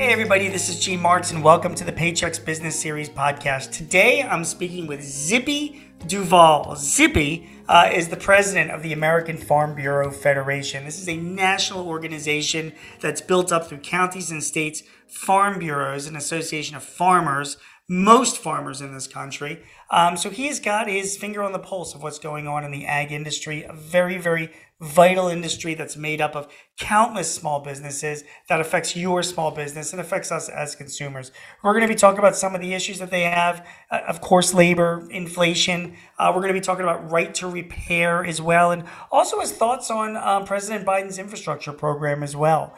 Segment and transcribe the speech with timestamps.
[0.00, 3.70] Hey, everybody, this is Gene Marks, and welcome to the Paychex Business Series podcast.
[3.70, 6.74] Today, I'm speaking with Zippy Duvall.
[6.74, 10.86] Zippy uh, is the president of the American Farm Bureau Federation.
[10.86, 14.82] This is a national organization that's built up through counties and states.
[15.06, 17.58] Farm bureaus, an association of farmers
[17.92, 19.60] most farmers in this country.
[19.90, 22.70] Um, so he has got his finger on the pulse of what's going on in
[22.70, 28.24] the ag industry, a very, very vital industry that's made up of countless small businesses
[28.48, 31.32] that affects your small business and affects us as consumers.
[31.62, 34.20] We're going to be talking about some of the issues that they have, uh, of
[34.20, 35.96] course, labor, inflation.
[36.18, 39.52] Uh, we're going to be talking about right to repair as well, and also his
[39.52, 42.74] thoughts on um, President Biden's infrastructure program as well.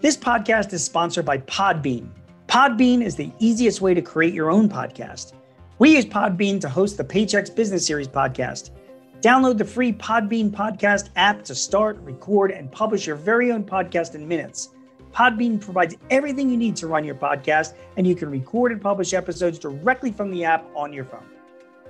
[0.00, 2.10] This podcast is sponsored by Podbean.
[2.48, 5.32] Podbean is the easiest way to create your own podcast.
[5.78, 8.70] We use Podbean to host the Paychex Business Series podcast.
[9.20, 14.14] Download the free Podbean podcast app to start, record, and publish your very own podcast
[14.14, 14.70] in minutes.
[15.12, 19.14] Podbean provides everything you need to run your podcast, and you can record and publish
[19.14, 21.26] episodes directly from the app on your phone.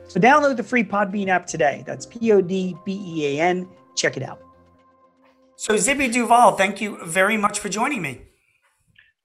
[0.06, 1.82] So download the free Podbean app today.
[1.84, 3.68] That's P O D B E A N.
[3.96, 4.40] Check it out.
[5.58, 8.20] So, Zippy Duvall, thank you very much for joining me.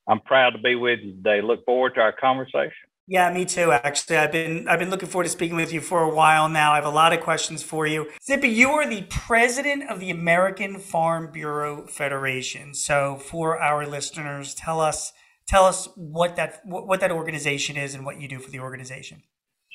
[0.07, 1.41] I'm proud to be with you today.
[1.41, 2.71] Look forward to our conversation.
[3.11, 3.73] Yeah, me too.
[3.73, 6.71] Actually, I've been I've been looking forward to speaking with you for a while now.
[6.71, 8.09] I have a lot of questions for you.
[8.23, 12.73] Zippy, you are the president of the American Farm Bureau Federation.
[12.73, 15.11] So, for our listeners, tell us
[15.45, 19.23] tell us what that what that organization is and what you do for the organization.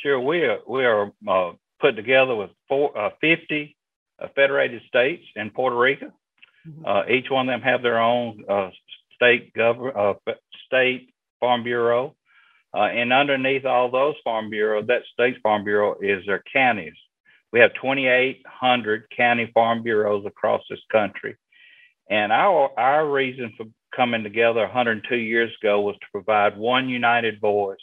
[0.02, 3.76] Sure, we are we are uh, put together with four, uh, 50
[4.18, 6.06] uh, federated states and Puerto Rico.
[6.66, 6.86] Mm-hmm.
[6.86, 8.70] Uh, each one of them have their own uh,
[9.14, 10.32] state government, uh,
[10.66, 12.14] state farm bureau,
[12.76, 16.92] uh, and underneath all those farm bureau, that state farm bureau is their counties.
[17.50, 21.36] We have 2,800 county farm bureaus across this country,
[22.10, 27.40] and our our reason for coming together 102 years ago was to provide one united
[27.40, 27.78] voice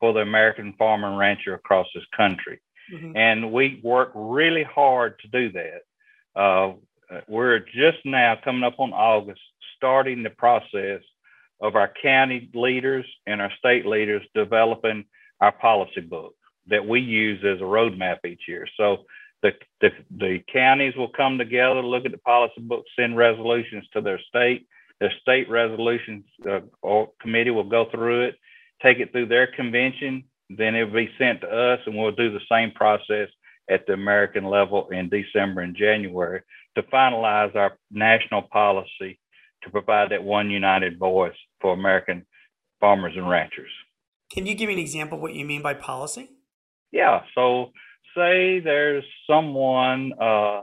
[0.00, 2.58] for the American farmer and rancher across this country.
[2.90, 3.16] Mm-hmm.
[3.16, 6.40] And we work really hard to do that.
[6.40, 6.72] Uh,
[7.26, 9.40] we're just now coming up on August
[9.76, 11.02] starting the process
[11.60, 15.04] of our county leaders and our state leaders developing
[15.40, 16.34] our policy book
[16.68, 18.66] that we use as a roadmap each year.
[18.76, 19.04] So
[19.42, 24.00] the, the, the counties will come together, look at the policy book, send resolutions to
[24.00, 24.66] their state.
[25.00, 26.60] Their state resolutions uh,
[27.20, 28.36] committee will go through it,
[28.82, 32.40] take it through their convention, then it'll be sent to us, and we'll do the
[32.50, 33.28] same process
[33.70, 36.42] at the American level in December and January
[36.74, 39.18] to finalize our national policy
[39.62, 42.26] to provide that one united voice for American
[42.80, 43.70] farmers and ranchers.
[44.32, 46.30] Can you give me an example of what you mean by policy?
[46.92, 47.22] Yeah.
[47.34, 47.72] So,
[48.16, 50.62] say there's someone uh,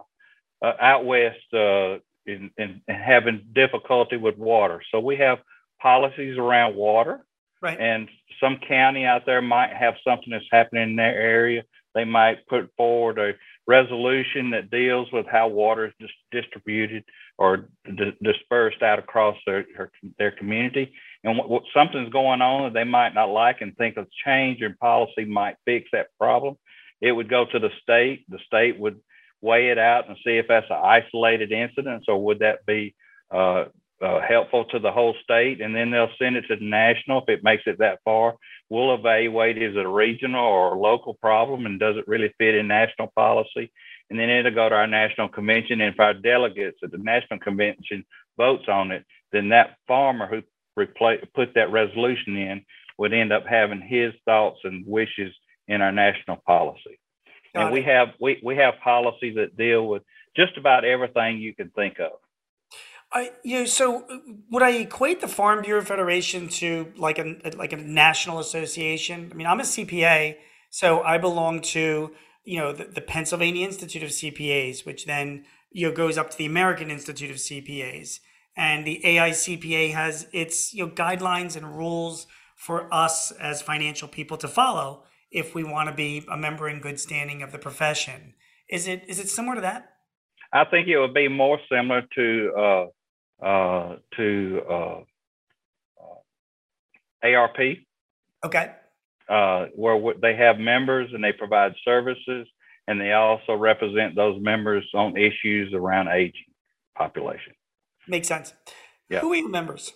[0.62, 1.96] uh, out west uh,
[2.26, 4.82] in, in, in, having difficulty with water.
[4.92, 5.40] So, we have
[5.82, 7.26] policies around water.
[7.62, 7.80] Right.
[7.80, 11.64] And some county out there might have something that's happening in their area.
[11.96, 13.34] They might put forward a
[13.68, 17.04] resolution that deals with how water is dis- distributed
[17.38, 17.70] or
[18.24, 19.66] dispersed out across their
[20.18, 20.94] their community.
[21.24, 24.62] And what, what, something's going on that they might not like and think a change
[24.62, 26.56] in policy might fix that problem.
[27.02, 28.26] It would go to the state.
[28.30, 29.00] The state would
[29.42, 32.96] weigh it out and see if that's an isolated incident or would that be
[33.32, 33.66] uh,
[34.02, 35.62] uh, helpful to the whole state.
[35.62, 38.36] And then they'll send it to the national if it makes it that far.
[38.70, 42.56] We'll evaluate is it a regional or a local problem and does it really fit
[42.56, 43.72] in national policy?
[44.10, 45.82] And then it'll go to our national convention.
[45.82, 48.06] And if our delegates at the national convention
[48.38, 50.42] votes on it, then that farmer who
[50.80, 52.66] repla- put that resolution in
[52.98, 55.34] would end up having his thoughts and wishes
[55.68, 57.00] in our national policy.
[57.54, 57.80] Got and it.
[57.80, 60.04] we have we, we have policies that deal with
[60.36, 62.12] just about everything you can think of.
[63.12, 64.06] I, you know, so
[64.52, 69.30] would I equate the Farm Bureau Federation to like a like a national association?
[69.32, 70.36] I mean, I'm a CPA,
[70.70, 72.12] so I belong to
[72.46, 76.38] you know, the, the Pennsylvania Institute of CPAs, which then you know goes up to
[76.38, 78.20] the American Institute of CPAs,
[78.56, 84.38] and the AICPA has its you know guidelines and rules for us as financial people
[84.38, 88.36] to follow if we want to be a member in good standing of the profession.
[88.70, 89.92] Is it is it similar to that?
[90.54, 95.00] I think it would be more similar to uh, uh, to uh,
[96.00, 97.58] uh ARP.
[98.46, 98.72] Okay
[99.30, 102.48] uh, where they have members and they provide services,
[102.88, 106.46] and they also represent those members on issues around aging
[106.96, 107.54] population.
[108.08, 108.54] Makes sense.
[109.10, 109.22] Yeah.
[109.22, 109.94] Who are your members?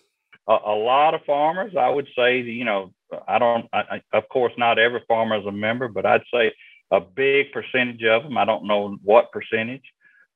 [0.48, 2.92] A, a lot of farmers, I would say, you know,
[3.28, 6.52] I don't, I, of course, not every farmer is a member, but I'd say
[6.92, 8.38] a big percentage of them.
[8.38, 9.84] I don't know what percentage.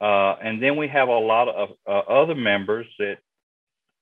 [0.02, 3.18] Uh, and then we have a lot of uh, other members that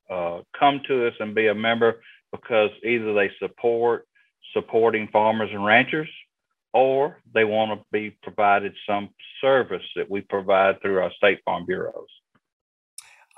[0.10, 2.02] uh, come to us and be a member
[2.32, 4.08] because either they support
[4.54, 6.10] supporting farmers and ranchers
[6.74, 9.10] or they want to be provided some
[9.42, 12.08] service that we provide through our state farm bureaus.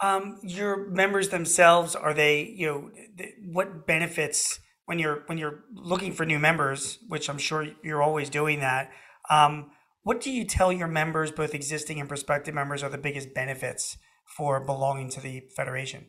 [0.01, 5.63] Um, your members themselves are they you know th- what benefits when you're when you're
[5.73, 8.91] looking for new members, which I'm sure you're always doing that.
[9.29, 9.71] Um,
[10.03, 13.97] what do you tell your members, both existing and prospective members, are the biggest benefits
[14.25, 16.07] for belonging to the federation?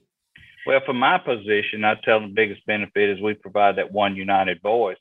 [0.66, 4.16] Well, from my position, I tell them the biggest benefit is we provide that one
[4.16, 4.96] united voice.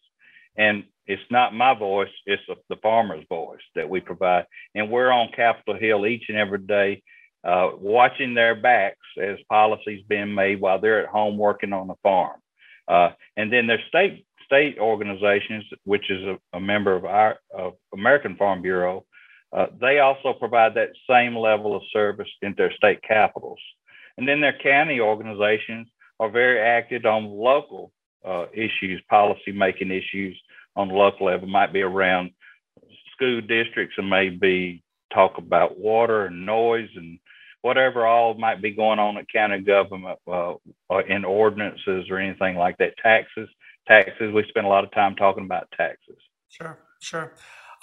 [0.57, 4.45] And it's not my voice, it's the farmer's voice that we provide.
[4.75, 7.01] And we're on Capitol Hill each and every day,
[7.44, 11.95] uh, watching their backs as policies being made while they're at home working on the
[12.04, 12.39] farm.
[12.88, 17.74] Uh, and then their state state organizations, which is a, a member of our of
[17.94, 19.06] American Farm Bureau,
[19.56, 23.60] uh, they also provide that same level of service in their state capitals.
[24.18, 25.88] And then their county organizations
[26.19, 27.92] are very active on local
[28.25, 30.39] uh, issues, policy making issues
[30.75, 31.48] on the local level.
[31.48, 32.31] might be around
[33.13, 34.83] school districts and maybe
[35.13, 37.19] talk about water and noise and
[37.62, 40.54] whatever all might be going on at county government uh,
[41.07, 42.94] in ordinances or anything like that.
[43.01, 43.50] Taxes,
[43.88, 44.33] taxes.
[44.33, 46.18] We spend a lot of time talking about taxes.
[46.50, 47.33] Sure, sure.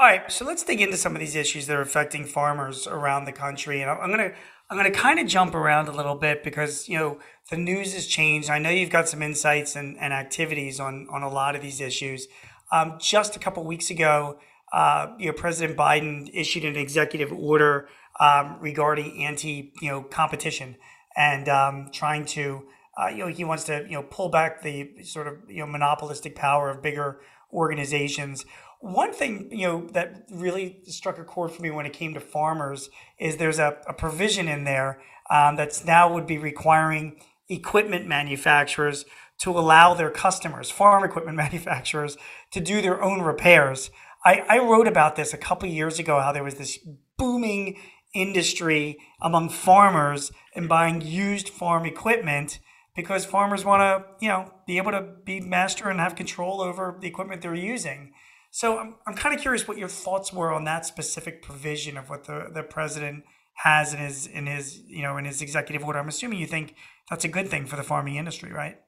[0.00, 3.26] All right, so let's dig into some of these issues that are affecting farmers around
[3.26, 4.32] the country, and I'm gonna
[4.70, 7.18] I'm gonna kind of jump around a little bit because you know
[7.50, 8.48] the news has changed.
[8.48, 11.82] I know you've got some insights and, and activities on on a lot of these
[11.82, 12.28] issues.
[12.72, 14.38] Um, just a couple weeks ago,
[14.72, 17.86] uh, you know, President Biden issued an executive order
[18.20, 20.76] um, regarding anti you know competition
[21.14, 22.62] and um, trying to
[22.96, 25.66] uh, you know he wants to you know pull back the sort of you know
[25.66, 27.20] monopolistic power of bigger
[27.52, 28.46] organizations
[28.80, 32.20] one thing you know that really struck a chord for me when it came to
[32.20, 32.88] farmers
[33.18, 35.00] is there's a, a provision in there
[35.30, 39.04] um, that's now would be requiring equipment manufacturers
[39.38, 42.16] to allow their customers, farm equipment manufacturers,
[42.50, 43.90] to do their own repairs.
[44.24, 46.78] I, I wrote about this a couple years ago how there was this
[47.16, 47.78] booming
[48.14, 52.58] industry among farmers in buying used farm equipment
[52.96, 56.96] because farmers want to, you know, be able to be master and have control over
[57.00, 58.12] the equipment they're using.
[58.50, 62.10] So I'm, I'm kind of curious what your thoughts were on that specific provision of
[62.10, 63.24] what the, the president
[63.54, 65.98] has in his in his you know in his executive order.
[65.98, 66.74] I'm assuming you think
[67.08, 68.78] that's a good thing for the farming industry, right?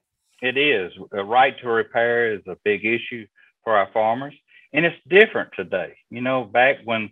[0.41, 0.93] It is.
[1.13, 3.27] A right to repair is a big issue
[3.63, 4.35] for our farmers,
[4.73, 5.95] and it's different today.
[6.11, 7.11] You know, back when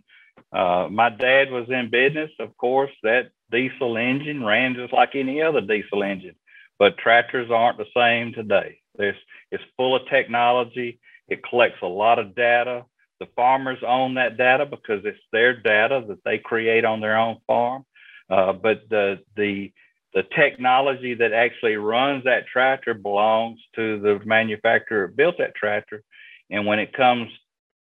[0.51, 5.41] uh, my dad was in business, of course, that diesel engine ran just like any
[5.41, 6.35] other diesel engine,
[6.77, 8.79] but tractors aren't the same today.
[8.97, 9.15] There's
[9.51, 10.99] it's full of technology
[11.31, 12.85] it collects a lot of data.
[13.21, 17.37] The farmers own that data because it's their data that they create on their own
[17.47, 17.85] farm.
[18.29, 19.71] Uh, but the the
[20.13, 26.03] the technology that actually runs that tractor belongs to the manufacturer that built that tractor.
[26.49, 27.29] And when it comes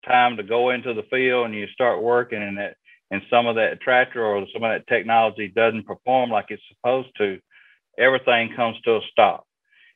[0.05, 2.77] time to go into the field and you start working and that
[3.13, 7.09] and some of that tractor or some of that technology doesn't perform like it's supposed
[7.19, 7.39] to,
[7.97, 9.47] everything comes to a stop.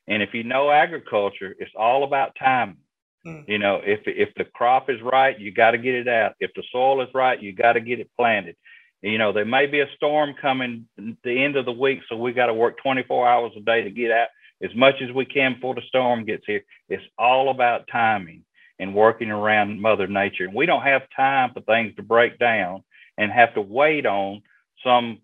[0.07, 2.77] And if you know agriculture, it's all about timing.
[3.25, 3.47] Mm.
[3.47, 6.33] You know, if if the crop is right, you got to get it out.
[6.39, 8.55] If the soil is right, you got to get it planted.
[9.01, 12.31] You know, there may be a storm coming the end of the week, so we
[12.31, 14.29] got to work 24 hours a day to get out
[14.63, 16.63] as much as we can before the storm gets here.
[16.87, 18.45] It's all about timing
[18.79, 20.45] and working around Mother Nature.
[20.45, 22.83] And we don't have time for things to break down
[23.17, 24.41] and have to wait on
[24.83, 25.19] some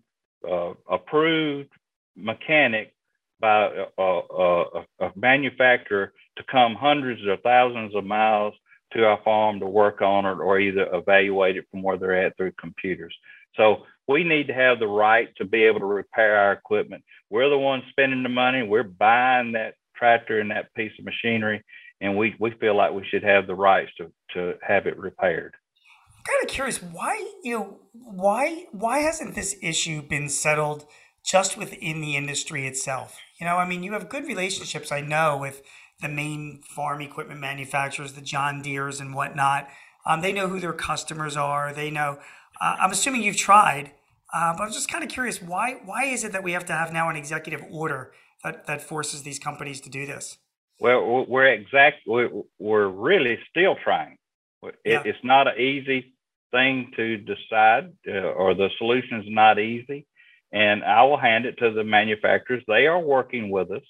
[0.48, 1.70] uh, approved
[2.16, 2.94] mechanic
[3.40, 8.54] by a, a, a, manufacturer to come hundreds or thousands of miles
[8.92, 12.36] to our farm to work on it or either evaluate it from where they're at
[12.36, 13.14] through computers.
[13.56, 17.04] So we need to have the right to be able to repair our equipment.
[17.30, 18.62] We're the ones spending the money.
[18.62, 21.62] We're buying that tractor and that piece of machinery,
[22.00, 25.54] and we, we feel like we should have the rights to, to have it repaired.
[26.16, 30.84] I'm kind of curious why you know why why hasn't this issue been settled
[31.24, 33.18] just within the industry itself?
[33.40, 35.62] You know, I mean, you have good relationships, I know, with
[36.00, 39.68] the main farm equipment manufacturers, the John Deeres and whatnot.
[40.06, 41.72] Um, they know who their customers are.
[41.72, 42.18] They know.
[42.60, 43.92] Uh, I'm assuming you've tried,
[44.34, 46.72] uh, but I'm just kind of curious why why is it that we have to
[46.72, 50.38] have now an executive order that that forces these companies to do this?
[50.80, 51.98] Well, we're exact.
[52.06, 54.16] We're really still trying.
[54.62, 55.02] It, yeah.
[55.04, 56.14] It's not an easy
[56.50, 60.06] thing to decide, uh, or the solution is not easy.
[60.52, 62.64] And I will hand it to the manufacturers.
[62.66, 63.82] They are working with us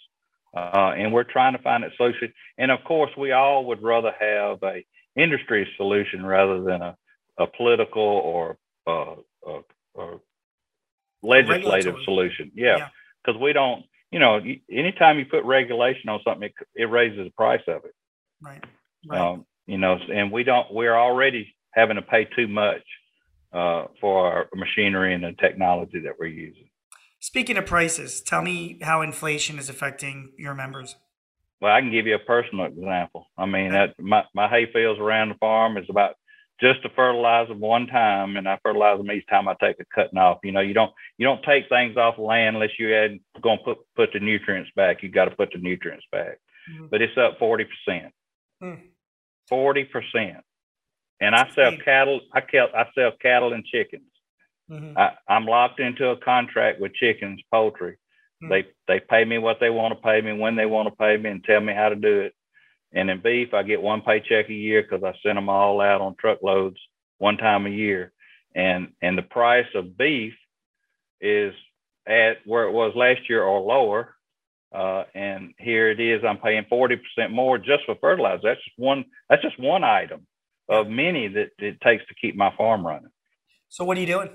[0.54, 2.33] uh, and we're trying to find a solution.
[2.59, 4.85] And of course, we all would rather have a
[5.16, 6.97] industry solution rather than a,
[7.38, 9.16] a political or uh,
[9.47, 10.19] a,
[11.23, 12.50] legislative solution.
[12.54, 12.88] Yeah,
[13.23, 13.45] because yeah.
[13.45, 14.40] we don't you know,
[14.71, 17.95] anytime you put regulation on something, it, it raises the price of it.
[18.40, 18.62] Right.
[19.07, 19.21] Right.
[19.21, 20.73] Um, you know, and we don't.
[20.73, 22.83] We're already having to pay too much
[23.52, 26.69] uh, for our machinery and the technology that we're using.
[27.20, 30.96] Speaking of prices, tell me how inflation is affecting your members.
[31.60, 33.26] Well, I can give you a personal example.
[33.36, 36.14] I mean, that my, my hay fields around the farm is about
[36.60, 39.84] just to fertilize them one time, and I fertilize them each time I take a
[39.94, 40.38] cutting off.
[40.42, 43.64] You know, you don't you don't take things off land unless you add going to
[43.64, 45.02] put put the nutrients back.
[45.02, 46.38] You got to put the nutrients back,
[46.70, 46.86] mm-hmm.
[46.90, 48.12] but it's up forty percent.
[48.62, 48.86] Hmm.
[49.48, 50.38] Forty percent,
[51.20, 52.20] and I sell cattle.
[52.32, 54.10] I I sell cattle and chickens.
[54.70, 54.96] Mm-hmm.
[54.96, 57.98] I, I'm locked into a contract with chickens, poultry.
[58.42, 58.52] Mm-hmm.
[58.52, 61.16] They they pay me what they want to pay me when they want to pay
[61.16, 62.34] me and tell me how to do it.
[62.92, 66.00] And in beef, I get one paycheck a year because I send them all out
[66.00, 66.78] on truckloads
[67.18, 68.12] one time a year.
[68.54, 70.34] And and the price of beef
[71.20, 71.54] is
[72.06, 74.14] at where it was last year or lower.
[74.72, 76.98] Uh, and here it is, I'm paying 40%
[77.30, 78.40] more just for fertilizer.
[78.44, 79.04] That's just one.
[79.28, 80.26] That's just one item
[80.68, 83.10] of many that it takes to keep my farm running.
[83.68, 84.30] So what are you doing?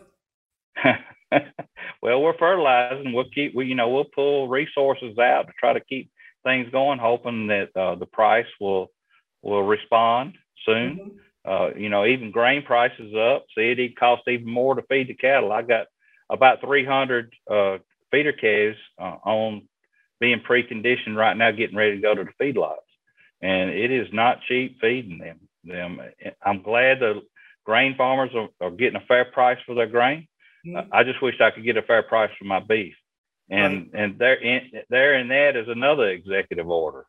[2.01, 3.13] well, we're fertilizing.
[3.13, 6.09] We'll keep, we, you know, we'll pull resources out to try to keep
[6.43, 8.91] things going, hoping that uh, the price will
[9.41, 10.33] will respond
[10.65, 10.97] soon.
[10.97, 11.17] Mm-hmm.
[11.47, 13.45] Uh, you know, even grain prices up.
[13.55, 15.51] See, it costs even more to feed the cattle.
[15.51, 15.85] I got
[16.29, 17.77] about 300 uh,
[18.09, 19.67] feeder calves uh, on
[20.19, 22.77] being preconditioned right now, getting ready to go to the feedlots,
[23.41, 25.39] and it is not cheap feeding them.
[25.63, 25.99] Them.
[26.43, 27.21] I'm glad the
[27.63, 30.27] grain farmers are, are getting a fair price for their grain.
[30.65, 30.91] Mm-hmm.
[30.91, 32.95] I just wish I could get a fair price for my beef.
[33.49, 34.03] And right.
[34.03, 37.05] and there in there in that is another executive order.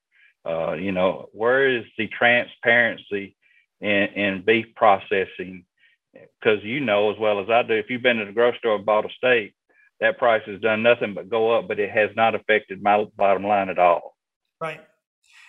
[0.47, 3.37] Uh, you know, where is the transparency
[3.81, 5.65] in, in beef processing?
[6.13, 8.77] Because you know as well as I do, if you've been to the grocery store
[8.77, 9.55] and bought a steak,
[10.01, 13.45] that price has done nothing but go up, but it has not affected my bottom
[13.45, 14.15] line at all.
[14.61, 14.81] Right.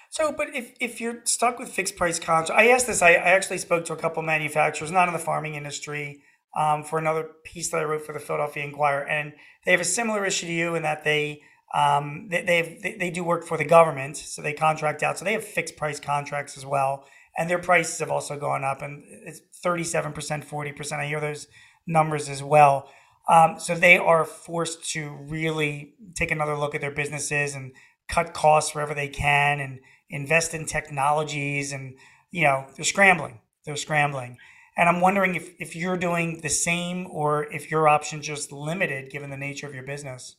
[0.10, 3.32] So, but if, if you're stuck with fixed price contracts, I asked this, I, I
[3.32, 6.22] actually spoke to a couple manufacturers, not in the farming industry,
[6.58, 9.34] um, for another piece that I wrote for the Philadelphia Inquirer, and
[9.64, 11.42] they have a similar issue to you in that they
[11.74, 12.42] um, they
[12.82, 15.78] they, they do work for the government, so they contract out, so they have fixed
[15.78, 17.06] price contracts as well,
[17.38, 21.00] and their prices have also gone up, and it's thirty seven percent, forty percent.
[21.00, 21.48] I hear those
[21.86, 22.90] numbers as well.
[23.30, 27.74] Um, so they are forced to really take another look at their businesses and
[28.08, 31.98] cut costs wherever they can, and invest in technologies, and
[32.32, 33.42] you know they're scrambling.
[33.66, 34.38] They're scrambling.
[34.77, 39.10] And I'm wondering if, if you're doing the same or if your options just limited
[39.10, 40.38] given the nature of your business.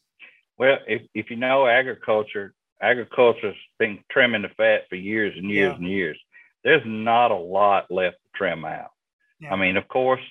[0.57, 5.71] Well, if, if you know agriculture, agriculture's been trimming the fat for years and years
[5.73, 5.77] yeah.
[5.77, 6.19] and years.
[6.63, 8.91] There's not a lot left to trim out.
[9.41, 9.53] Yeah.
[9.53, 10.23] I mean, of course,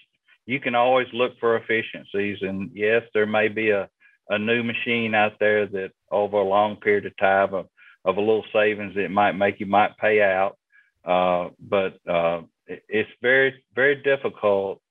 [0.45, 2.37] you can always look for efficiencies.
[2.41, 3.89] And yes, there may be a,
[4.29, 7.67] a new machine out there that over a long period of time of,
[8.05, 10.57] of a little savings it might make you might pay out.
[11.03, 14.81] Uh, but uh, it's very very difficult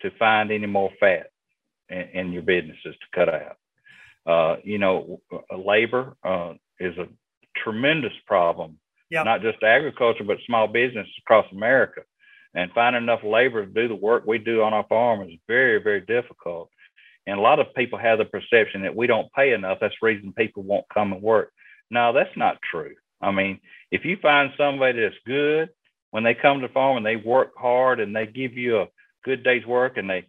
[0.00, 1.26] to find any more fat
[1.88, 3.56] in, in your businesses to cut out.
[4.26, 5.20] Uh, you know,
[5.56, 7.08] labor uh, is a
[7.62, 8.78] tremendous problem,
[9.10, 9.24] yep.
[9.24, 12.02] not just agriculture but small business across America.
[12.56, 15.82] And finding enough labor to do the work we do on our farm is very
[15.82, 16.70] very difficult.
[17.26, 19.78] And a lot of people have the perception that we don't pay enough.
[19.80, 21.52] That's the reason people won't come and work.
[21.90, 22.94] No, that's not true.
[23.20, 23.60] I mean,
[23.90, 25.70] if you find somebody that's good
[26.14, 28.88] when they come to the farm and they work hard and they give you a
[29.24, 30.24] good day's work and they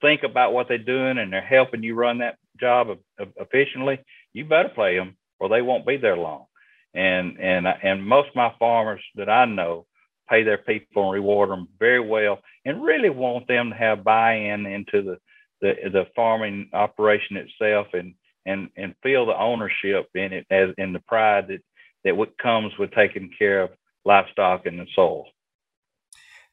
[0.00, 2.88] think about what they're doing and they're helping you run that job
[3.36, 4.00] efficiently,
[4.32, 6.46] you better play them or they won't be there long.
[6.92, 9.86] And and and most of my farmers that I know
[10.28, 14.66] pay their people and reward them very well and really want them to have buy-in
[14.66, 15.18] into the
[15.60, 18.14] the, the farming operation itself and
[18.44, 21.60] and and feel the ownership in it as in the pride that
[22.02, 23.70] that what comes with taking care of
[24.08, 25.28] livestock and the soul.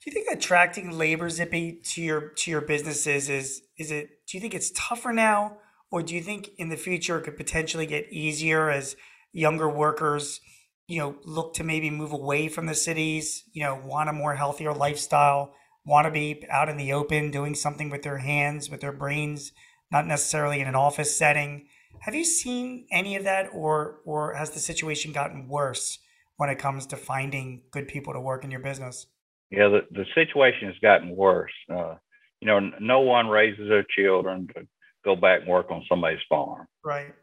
[0.04, 4.10] Do you think attracting labor, Zippy, to your to your businesses is is it?
[4.28, 5.58] Do you think it's tougher now,
[5.90, 8.96] or do you think in the future it could potentially get easier as
[9.34, 10.42] younger workers,
[10.88, 14.36] you know, look to maybe move away from the cities, you know, want a more
[14.36, 15.54] healthier lifestyle,
[15.86, 19.52] want to be out in the open, doing something with their hands, with their brains,
[19.92, 21.68] not necessarily in an office setting.
[22.02, 25.98] Have you seen any of that, or or has the situation gotten worse
[26.38, 29.08] when it comes to finding good people to work in your business?
[29.52, 31.52] Yeah, the, the situation has gotten worse.
[31.70, 31.96] Uh,
[32.42, 34.68] you know, no one raises their children to
[35.04, 36.68] go back and work on somebody's farm.
[36.84, 37.14] Right.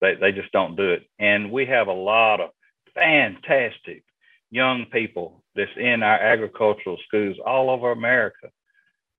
[0.00, 1.04] They, they just don't do it.
[1.18, 2.50] And we have a lot of
[2.94, 4.04] fantastic
[4.50, 8.48] young people that's in our agricultural schools all over America,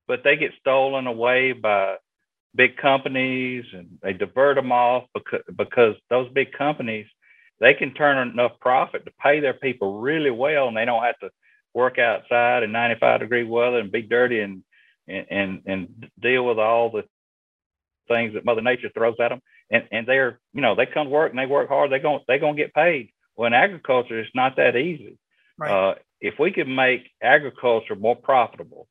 [0.08, 1.96] but they get stolen away by
[2.56, 7.08] big companies and they divert them off because because those big companies
[7.64, 11.18] they can turn enough profit to pay their people really well and they don't have
[11.20, 11.30] to
[11.74, 14.64] work outside in 95 degree weather and be dirty and
[15.08, 17.04] and and deal with all the
[18.10, 19.40] things that mother nature throws at them
[19.72, 22.20] and and they're you know they come to work and they work hard they're going
[22.28, 23.12] they're going to get paid.
[23.38, 25.18] Well in agriculture it's not that easy.
[25.58, 25.72] Right.
[25.72, 28.88] uh, if we could make agriculture more profitable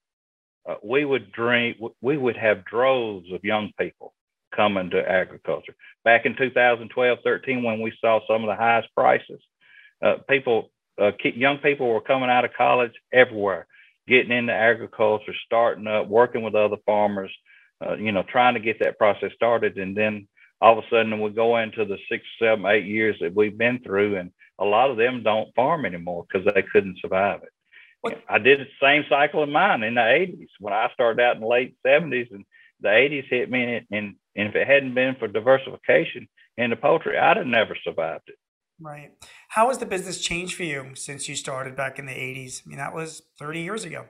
[0.66, 4.14] uh, we would dream we would have droves of young people
[4.54, 9.40] coming to agriculture back in 2012 13 when we saw some of the highest prices
[10.04, 13.66] uh, people uh, young people were coming out of college everywhere
[14.06, 17.30] getting into agriculture starting up working with other farmers
[17.84, 20.26] uh, you know trying to get that process started and then
[20.60, 23.78] all of a sudden we go into the six seven eight years that we've been
[23.80, 27.52] through and a lot of them don't farm anymore because they couldn't survive it
[28.02, 28.20] what?
[28.28, 31.40] I did the same cycle in mine in the 80s when I started out in
[31.40, 32.44] the late 70s and
[32.82, 33.76] the 80s hit me.
[33.76, 37.76] And, and, and if it hadn't been for diversification in the poultry, I'd have never
[37.82, 38.36] survived it.
[38.80, 39.12] Right.
[39.48, 42.62] How has the business changed for you since you started back in the 80s?
[42.66, 44.06] I mean, that was 30 years ago.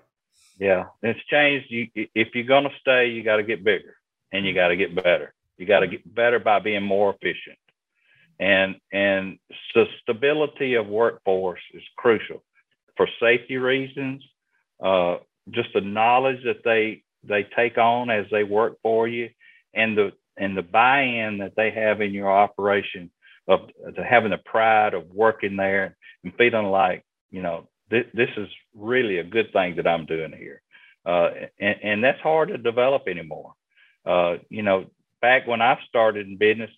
[0.59, 1.67] Yeah, it's changed.
[1.71, 3.97] You, if you're going to stay, you got to get bigger
[4.33, 5.35] and you got to get better.
[5.59, 7.59] You got to get better by being more efficient.
[8.41, 9.39] And and
[9.75, 12.43] the stability of workforce is crucial
[12.97, 14.23] for safety reasons,
[14.83, 15.17] uh,
[15.51, 19.31] just the knowledge that they they take on as they work for you,
[19.75, 23.11] and the and the buy-in that they have in your operation
[23.49, 23.61] of
[24.09, 29.19] having the pride of working there and feeling like you know this, this is really
[29.19, 30.63] a good thing that I'm doing here,
[31.07, 33.55] uh, and, and that's hard to develop anymore.
[34.05, 34.87] Uh, you know,
[35.21, 36.71] back when I started in business,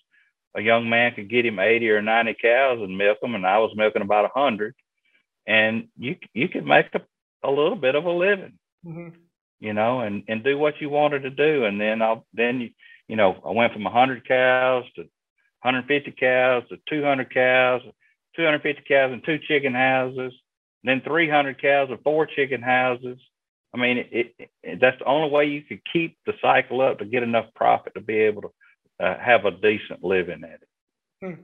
[0.54, 3.58] a young man could get him 80 or 90 cows and milk them, and I
[3.58, 4.74] was milking about 100
[5.46, 7.00] and you you can make a,
[7.46, 9.08] a little bit of a living, mm-hmm.
[9.60, 11.64] You know, and and do what you wanted to do.
[11.64, 12.70] And then I'll then you
[13.08, 15.02] you know I went from 100 cows to
[15.62, 17.82] 150 cows to 200 cows,
[18.36, 20.32] 250 cows and two chicken houses,
[20.82, 23.18] then 300 cows and four chicken houses.
[23.74, 27.04] I mean, it, it, that's the only way you could keep the cycle up to
[27.04, 28.50] get enough profit to be able to
[29.00, 30.68] uh, have a decent living at it.
[31.22, 31.40] Hmm.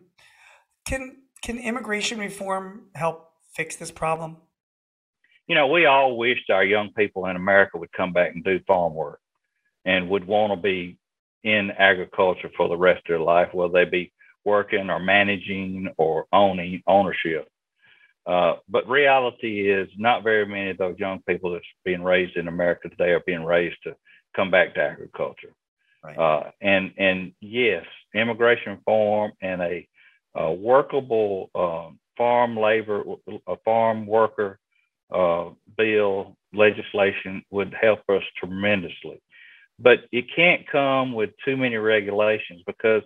[0.86, 4.36] Can can immigration reform help fix this problem?
[5.50, 8.60] You know, we all wished our young people in America would come back and do
[8.68, 9.18] farm work
[9.84, 10.96] and would want to be
[11.42, 14.12] in agriculture for the rest of their life, whether they be
[14.44, 17.48] working or managing or owning ownership.
[18.24, 22.46] Uh, but reality is not very many of those young people that's being raised in
[22.46, 23.96] America today are being raised to
[24.36, 25.52] come back to agriculture.
[26.04, 26.16] Right.
[26.16, 27.84] Uh, and and yes,
[28.14, 29.88] immigration reform and a,
[30.36, 33.02] a workable um, farm labor,
[33.48, 34.59] a farm worker
[35.12, 39.22] uh, bill legislation would help us tremendously.
[39.78, 43.02] But it can't come with too many regulations because,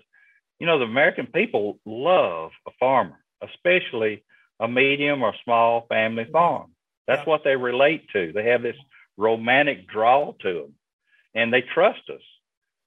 [0.58, 4.24] you know, the American people love a farmer, especially
[4.58, 6.72] a medium or small family farm.
[7.06, 8.32] That's what they relate to.
[8.32, 8.76] They have this
[9.16, 10.74] romantic draw to them
[11.34, 12.22] and they trust us.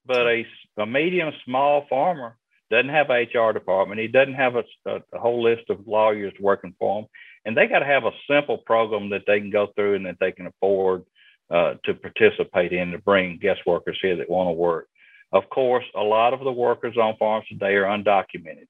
[0.04, 0.46] But a,
[0.78, 2.36] a medium small farmer
[2.70, 4.00] doesn't have a HR department.
[4.00, 7.06] He doesn't have a, a, a whole list of lawyers working for him.
[7.48, 10.18] And they got to have a simple program that they can go through and that
[10.20, 11.04] they can afford
[11.50, 14.86] uh, to participate in to bring guest workers here that want to work.
[15.32, 18.66] Of course, a lot of the workers on farms today are undocumented.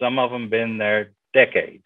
[0.00, 1.82] Some of them been there decades.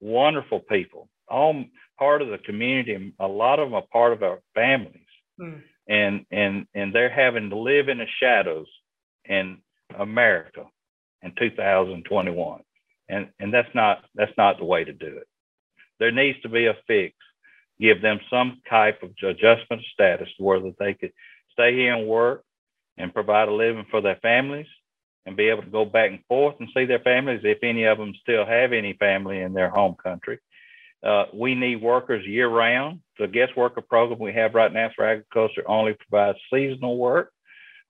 [0.00, 1.64] Wonderful people, all
[1.98, 3.12] part of the community.
[3.18, 5.08] A lot of them are part of our families,
[5.40, 5.60] mm.
[5.88, 8.68] and and and they're having to live in the shadows
[9.24, 9.58] in
[9.98, 10.66] America
[11.22, 12.60] in 2021.
[13.08, 15.28] And, and that's not that's not the way to do it.
[15.98, 17.14] There needs to be a fix,
[17.80, 21.12] give them some type of adjustment status where that they could
[21.52, 22.44] stay here and work
[22.98, 24.66] and provide a living for their families
[25.24, 27.98] and be able to go back and forth and see their families if any of
[27.98, 30.38] them still have any family in their home country.
[31.02, 33.00] Uh, we need workers year round.
[33.18, 37.32] The guest worker program we have right now for agriculture only provides seasonal work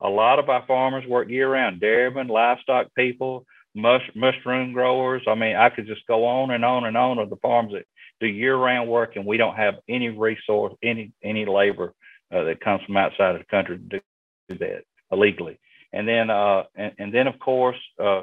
[0.01, 3.47] a lot of our farmers work year round, dairymen, livestock people,
[3.77, 5.23] mush, mushroom growers.
[5.29, 7.85] I mean, I could just go on and on and on of the farms that
[8.21, 11.93] do year round work, and we don't have any resource, any any labor
[12.35, 14.01] uh, that comes from outside of the country to
[14.49, 15.59] do that illegally.
[15.93, 18.23] And then, uh, and, and then of course, uh,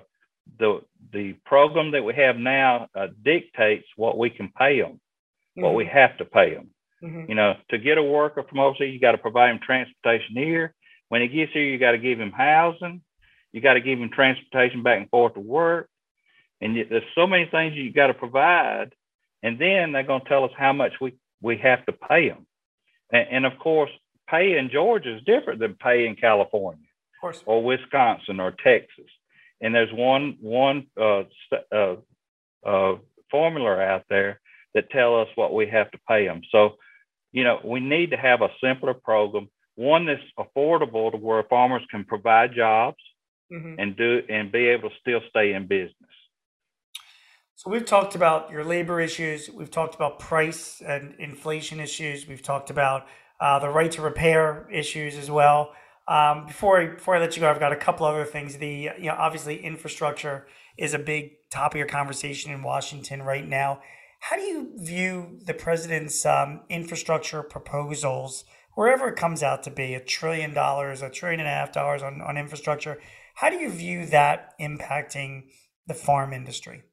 [0.60, 0.82] the
[1.14, 5.64] the program that we have now uh, dictates what we can pay them, mm-hmm.
[5.64, 5.98] what we mm-hmm.
[5.98, 6.70] have to pay them.
[7.04, 7.30] Mm-hmm.
[7.30, 10.74] You know, to get a worker from overseas, you got to provide him transportation here.
[11.10, 13.02] When he gets here, you got to give him housing.
[13.54, 15.88] You got to give them transportation back and forth to work.
[16.60, 18.94] And there's so many things you got to provide.
[19.42, 22.46] And then they're going to tell us how much we, we have to pay them.
[23.12, 23.92] And, and of course,
[24.30, 26.88] pay in Georgia is different than pay in California.
[27.46, 29.06] or Wisconsin or Texas.
[29.62, 31.24] And there's one one uh,
[31.72, 31.96] uh,
[32.66, 32.96] uh,
[33.32, 34.42] formula out there
[34.74, 36.42] that tell us what we have to pay them.
[36.52, 36.76] So,
[37.32, 41.84] you know, we need to have a simpler program, one that's affordable to where farmers
[41.90, 42.98] can provide jobs
[43.54, 43.76] mm-hmm.
[43.80, 45.94] and do and be able to still stay in business.
[47.56, 49.50] So we've talked about your labor issues.
[49.50, 52.28] We've talked about price and inflation issues.
[52.28, 53.06] We've talked about
[53.40, 55.72] uh, the right to repair issues as well.
[56.08, 58.58] Um, before I, before I let you go, I've got a couple other things.
[58.58, 60.46] The you know obviously infrastructure
[60.78, 63.80] is a big topic of your conversation in Washington right now.
[64.20, 69.94] How do you view the president's um, infrastructure proposals, wherever it comes out to be,
[69.94, 73.00] a trillion dollars, a trillion and a half dollars on, on infrastructure?
[73.34, 75.44] How do you view that impacting
[75.88, 76.84] the farm industry?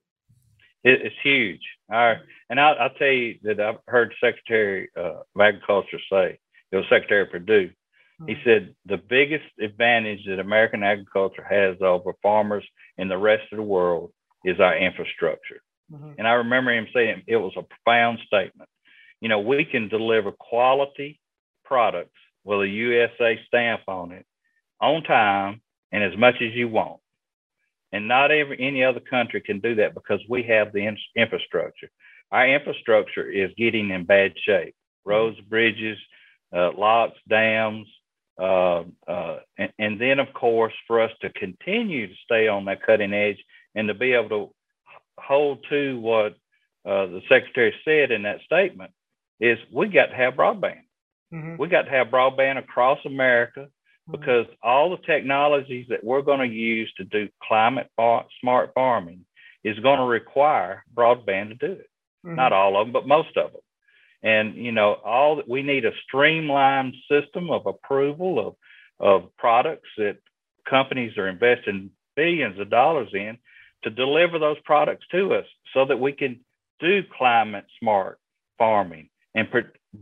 [0.83, 1.61] it's huge.
[1.90, 6.38] Our, and I'll, I'll, tell you that I've heard Secretary uh, of Agriculture say,
[6.72, 7.70] it was Secretary Perdue,
[8.26, 8.42] he mm-hmm.
[8.44, 12.64] said the biggest advantage that American agriculture has over farmers
[12.98, 14.12] in the rest of the world
[14.44, 15.61] is our infrastructure.
[15.90, 16.12] Mm-hmm.
[16.18, 18.68] And I remember him saying it was a profound statement.
[19.20, 21.18] You know, we can deliver quality
[21.64, 24.26] products with a USA stamp on it
[24.81, 25.61] on time
[25.92, 27.00] and as much as you want.
[27.92, 31.90] And not every any other country can do that because we have the in, infrastructure.
[32.31, 34.74] Our infrastructure is getting in bad shape.
[35.05, 35.98] Roads, bridges,
[36.55, 37.88] uh, locks, dams,
[38.40, 42.83] uh, uh, and, and, then of course for us to continue to stay on that
[42.83, 43.37] cutting edge
[43.74, 44.55] and to be able to
[45.18, 46.33] hold to what
[46.87, 48.92] uh, the secretary said in that statement
[49.40, 50.81] is we got to have broadband.
[51.33, 51.57] Mm-hmm.
[51.59, 53.68] We got to have broadband across America.
[54.11, 57.90] Because all the technologies that we're going to use to do climate
[58.40, 59.25] smart farming
[59.64, 61.90] is going to require broadband to do it.
[62.25, 62.37] Mm-hmm.
[62.37, 63.61] Not all of them, but most of them.
[64.23, 68.57] And you know, all that we need a streamlined system of approval of
[68.99, 70.18] of products that
[70.68, 73.38] companies are investing billions of dollars in
[73.85, 76.40] to deliver those products to us so that we can
[76.81, 78.18] do climate smart
[78.59, 79.49] farming and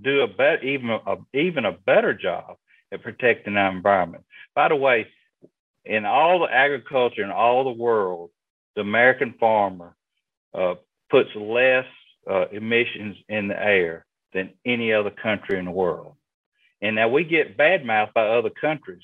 [0.02, 2.56] do a better, even a, even a better job
[2.92, 4.24] at protecting our environment.
[4.54, 5.06] By the way,
[5.84, 8.30] in all the agriculture in all the world,
[8.76, 9.96] the American farmer
[10.54, 10.74] uh,
[11.10, 11.86] puts less
[12.30, 16.14] uh, emissions in the air than any other country in the world.
[16.80, 19.02] And now we get badmouthed by other countries,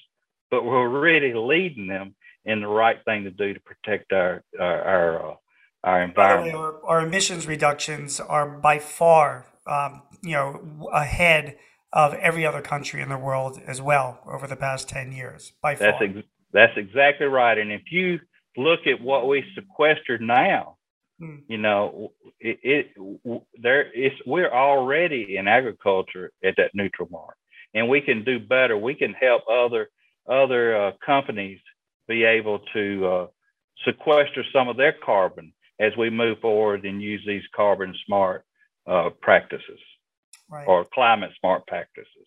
[0.51, 4.83] but we're really leading them in the right thing to do to protect our our
[4.83, 5.35] our, uh,
[5.83, 6.55] our environment.
[6.55, 11.57] Way, our, our, emissions reductions are by far, um, you know, ahead
[11.95, 15.53] of every other country in the world as well over the past ten years.
[15.63, 17.57] By that's far, ex- that's exactly right.
[17.57, 18.19] And if you
[18.57, 20.77] look at what we sequestered now,
[21.21, 21.37] hmm.
[21.49, 27.37] you know, it, it there is we're already in agriculture at that neutral mark,
[27.73, 28.77] and we can do better.
[28.77, 29.89] We can help other
[30.29, 31.61] other uh, companies
[32.09, 33.27] be able to uh,
[33.87, 38.45] sequester some of their carbon as we move forward and use these carbon smart
[38.87, 39.81] uh, practices
[40.51, 40.67] right.
[40.67, 42.27] or climate smart practices.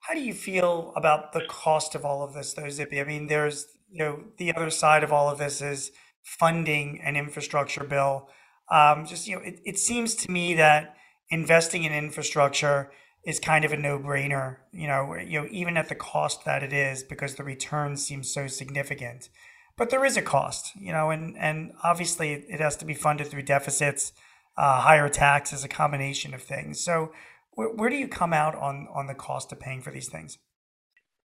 [0.00, 3.00] How do you feel about the cost of all of this, though, Zippy?
[3.00, 5.92] I mean, there's you know the other side of all of this is
[6.22, 8.28] funding an infrastructure bill.
[8.70, 10.96] Um, just you know, it, it seems to me that
[11.30, 12.90] investing in infrastructure
[13.24, 14.58] is kind of a no-brainer.
[14.72, 18.32] You know, you know, even at the cost that it is, because the return seems
[18.32, 19.28] so significant.
[19.76, 23.28] But there is a cost, you know, and and obviously it has to be funded
[23.28, 24.12] through deficits,
[24.56, 26.82] uh, higher taxes, a combination of things.
[26.84, 27.12] So,
[27.54, 30.38] where, where do you come out on on the cost of paying for these things?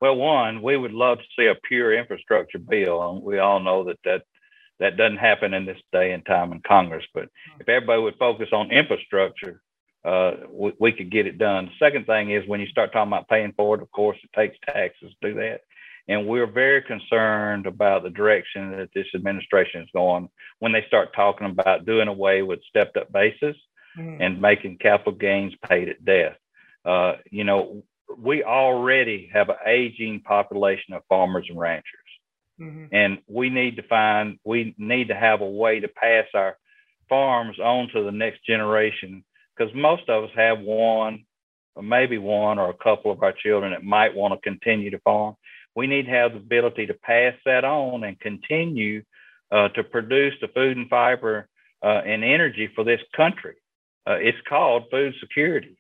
[0.02, 3.86] Well, one, we would love to see a pure infrastructure bill, and we all know
[3.86, 4.24] that that
[4.80, 7.06] that doesn't happen in this day and time in Congress.
[7.14, 7.62] But hmm.
[7.62, 9.62] if everybody would focus on infrastructure,
[10.04, 11.66] uh, we, we, could get it done.
[11.66, 14.30] The second thing is when you start talking about paying for it, of course, it
[14.36, 15.62] takes taxes to do that.
[16.10, 20.28] And we're very concerned about the direction that this administration is going
[20.60, 23.56] when they start talking about doing away with stepped up basis
[23.98, 24.18] mm.
[24.20, 26.36] and making capital gains paid at death.
[26.86, 27.84] Uh, you know,
[28.18, 32.00] we already have an aging population of farmers and ranchers.
[32.60, 32.86] Mm-hmm.
[32.92, 36.58] And we need to find, we need to have a way to pass our
[37.10, 39.24] farms on to the next generation
[39.56, 41.26] because most of us have one
[41.76, 45.00] or maybe one or a couple of our children that might want to continue to
[45.00, 45.36] farm.
[45.76, 49.04] We need to have the ability to pass that on and continue
[49.52, 51.48] uh, to produce the food and fiber
[51.84, 53.56] uh, and energy for this country.
[54.08, 55.78] Uh, it's called food security,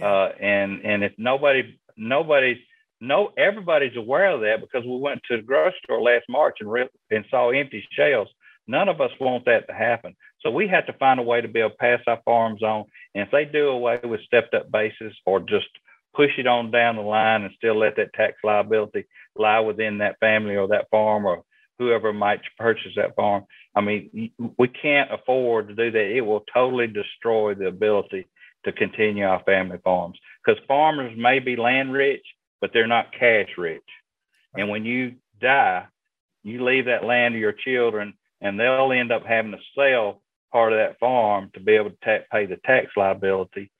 [0.00, 2.60] uh, and and if nobody nobody
[3.00, 6.70] no everybody's aware of that because we went to the grocery store last March and
[6.70, 8.30] re- and saw empty shelves.
[8.66, 10.14] None of us want that to happen.
[10.40, 12.84] So we have to find a way to be able to pass our farms on.
[13.14, 15.68] And if they do away with stepped up basis or just
[16.14, 19.04] push it on down the line and still let that tax liability
[19.36, 21.44] lie within that family or that farm or
[21.78, 23.44] whoever might purchase that farm.
[23.74, 26.16] I mean, we can't afford to do that.
[26.16, 28.26] It will totally destroy the ability
[28.64, 32.24] to continue our family farms because farmers may be land rich,
[32.60, 33.82] but they're not cash rich.
[34.56, 35.86] And when you die,
[36.42, 40.72] you leave that land to your children, and they'll end up having to sell part
[40.72, 43.70] of that farm to be able to ta- pay the tax liability,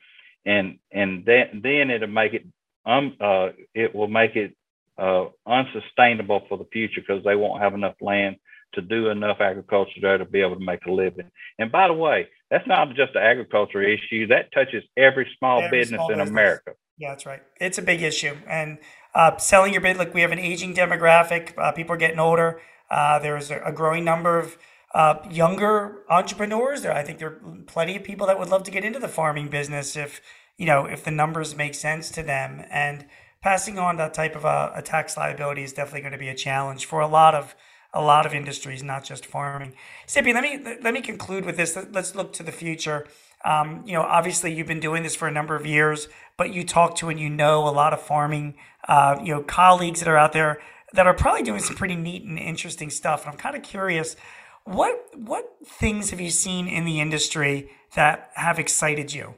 [0.45, 2.45] and and then then it'll make it
[2.85, 4.55] um uh it will make it
[4.99, 8.37] uh, unsustainable for the future because they won't have enough land
[8.75, 11.31] to do enough agriculture there to be able to make a living.
[11.59, 14.27] And by the way, that's not just an agriculture issue.
[14.27, 16.31] That touches every small every business small in business.
[16.31, 16.73] America.
[16.99, 17.43] Yeah, that's right.
[17.61, 18.37] It's a big issue.
[18.47, 18.79] And
[19.15, 21.57] uh, selling your bid, like we have an aging demographic.
[21.57, 22.61] Uh, people are getting older.
[22.91, 24.59] Uh, there's a, a, growing number of
[24.95, 26.83] uh, younger entrepreneurs.
[26.83, 29.09] There, I think there are plenty of people that would love to get into the
[29.09, 30.21] farming business if
[30.57, 32.65] you know if the numbers make sense to them.
[32.71, 33.07] And
[33.43, 36.35] passing on that type of a, a tax liability is definitely going to be a
[36.35, 37.55] challenge for a lot of
[37.95, 39.73] a lot of industries, not just farming.
[40.09, 41.77] Zippy, let me let me conclude with this.
[41.91, 43.07] Let's look to the future.
[43.45, 46.65] Um, you know, obviously you've been doing this for a number of years, but you
[46.65, 48.57] talk to and you know a lot of farming,
[48.89, 50.61] uh, you know, colleagues that are out there
[50.93, 53.25] that are probably doing some pretty neat and interesting stuff.
[53.25, 54.17] And I'm kind of curious,
[54.65, 59.35] what what things have you seen in the industry that have excited you,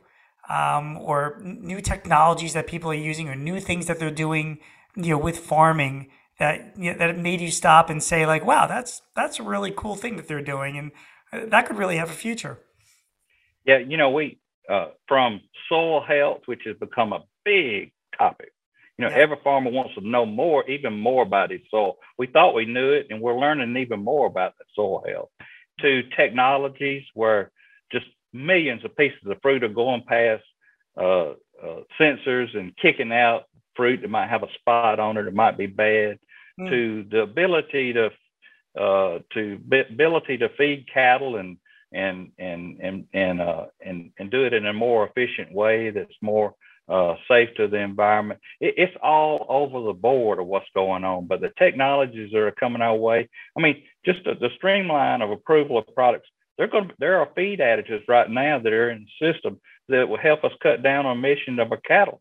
[0.50, 4.58] um, or new technologies that people are using, or new things that they're doing,
[4.96, 6.10] you know, with farming
[6.40, 9.70] that you know, that made you stop and say like, wow, that's that's a really
[9.70, 10.90] cool thing that they're doing, and
[11.32, 12.58] uh, that could really have a future.
[13.64, 18.52] Yeah, you know, we uh, from soil health, which has become a big topic.
[18.98, 19.22] You know, yeah.
[19.22, 21.96] every farmer wants to know more, even more about his soil.
[22.18, 25.30] We thought we knew it, and we're learning even more about the soil health.
[25.82, 27.50] To technologies where
[28.32, 30.42] millions of pieces of fruit are going past
[30.96, 31.30] uh,
[31.62, 35.56] uh, sensors and kicking out fruit that might have a spot on it, it might
[35.56, 36.18] be bad
[36.58, 36.68] mm.
[36.68, 38.10] to the ability to
[38.78, 41.56] uh, to ability to feed cattle and
[41.92, 46.14] and and and and uh, and and do it in a more efficient way that's
[46.22, 46.54] more
[46.88, 48.40] uh, safe to the environment.
[48.60, 51.26] It, it's all over the board of what's going on.
[51.26, 55.30] But the technologies that are coming our way, I mean, just the, the streamline of
[55.30, 56.28] approval of products.
[56.60, 56.92] They're going.
[56.98, 60.52] there are feed additives right now that are in the system that will help us
[60.62, 62.20] cut down on emissions of our cattle,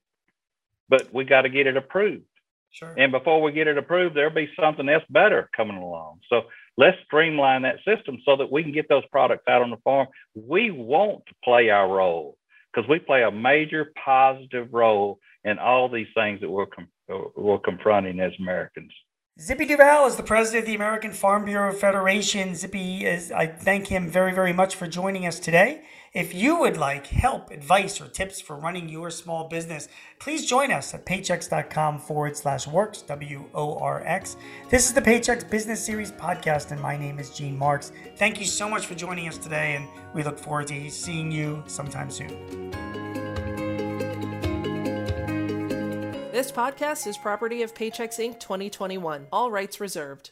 [0.88, 2.24] but we got to get it approved.
[2.72, 2.94] Sure.
[2.98, 6.22] And before we get it approved, there'll be something else better coming along.
[6.30, 6.44] So
[6.78, 10.08] let's streamline that system so that we can get those products out on the farm.
[10.34, 12.38] We want to play our role
[12.74, 16.88] because we play a major positive role in all these things that we're, com-
[17.36, 18.94] we're confronting as Americans.
[19.42, 22.56] Zippy Duvall is the president of the American Farm Bureau Federation.
[22.56, 25.84] Zippy, is, I thank him very, very much for joining us today.
[26.14, 29.88] If you would like help, advice, or tips for running your small business,
[30.20, 34.36] please join us at paychex.com forward slash works, W O R X.
[34.70, 37.94] This is the Paychex Business Series podcast, and my name is Gene Marks.
[38.18, 41.64] Thank you so much for joining us today, and we look forward to seeing you
[41.66, 43.09] sometime soon.
[46.32, 48.40] This podcast is property of Paychex Inc.
[48.40, 50.30] 2021, all rights reserved.